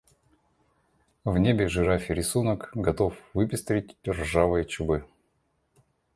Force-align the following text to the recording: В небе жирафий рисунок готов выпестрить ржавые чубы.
В 1.25 1.37
небе 1.37 1.69
жирафий 1.69 2.15
рисунок 2.15 2.71
готов 2.73 3.15
выпестрить 3.35 3.95
ржавые 4.07 4.65
чубы. 4.65 5.05